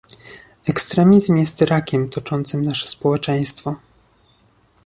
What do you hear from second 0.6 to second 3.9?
Ekstremizm jest rakiem toczącym nasze społeczeństwo